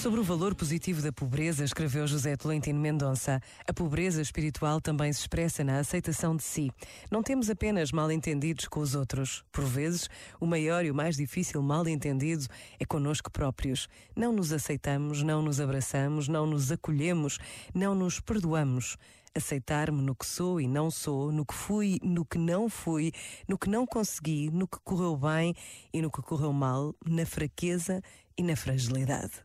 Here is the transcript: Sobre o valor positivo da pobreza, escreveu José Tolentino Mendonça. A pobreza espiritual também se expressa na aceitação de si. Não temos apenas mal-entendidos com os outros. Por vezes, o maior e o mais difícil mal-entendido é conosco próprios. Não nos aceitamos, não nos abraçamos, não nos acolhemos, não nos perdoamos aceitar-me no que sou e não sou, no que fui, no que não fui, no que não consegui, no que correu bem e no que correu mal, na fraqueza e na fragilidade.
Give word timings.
Sobre 0.00 0.18
o 0.18 0.24
valor 0.24 0.54
positivo 0.54 1.02
da 1.02 1.12
pobreza, 1.12 1.62
escreveu 1.62 2.06
José 2.06 2.34
Tolentino 2.34 2.80
Mendonça. 2.80 3.38
A 3.68 3.72
pobreza 3.74 4.22
espiritual 4.22 4.80
também 4.80 5.12
se 5.12 5.20
expressa 5.20 5.62
na 5.62 5.78
aceitação 5.78 6.34
de 6.34 6.42
si. 6.42 6.70
Não 7.10 7.22
temos 7.22 7.50
apenas 7.50 7.92
mal-entendidos 7.92 8.66
com 8.66 8.80
os 8.80 8.94
outros. 8.94 9.44
Por 9.52 9.66
vezes, 9.66 10.08
o 10.40 10.46
maior 10.46 10.86
e 10.86 10.90
o 10.90 10.94
mais 10.94 11.18
difícil 11.18 11.62
mal-entendido 11.62 12.46
é 12.78 12.86
conosco 12.86 13.30
próprios. 13.30 13.88
Não 14.16 14.32
nos 14.32 14.54
aceitamos, 14.54 15.22
não 15.22 15.42
nos 15.42 15.60
abraçamos, 15.60 16.28
não 16.28 16.46
nos 16.46 16.72
acolhemos, 16.72 17.38
não 17.74 17.94
nos 17.94 18.20
perdoamos 18.20 18.96
aceitar-me 19.34 20.00
no 20.00 20.14
que 20.14 20.26
sou 20.26 20.62
e 20.62 20.66
não 20.66 20.90
sou, 20.90 21.30
no 21.30 21.44
que 21.44 21.54
fui, 21.54 21.98
no 22.02 22.24
que 22.24 22.38
não 22.38 22.70
fui, 22.70 23.12
no 23.46 23.58
que 23.58 23.68
não 23.68 23.86
consegui, 23.86 24.50
no 24.50 24.66
que 24.66 24.78
correu 24.82 25.14
bem 25.14 25.54
e 25.92 26.00
no 26.00 26.10
que 26.10 26.22
correu 26.22 26.54
mal, 26.54 26.94
na 27.06 27.26
fraqueza 27.26 28.02
e 28.36 28.42
na 28.42 28.56
fragilidade. 28.56 29.44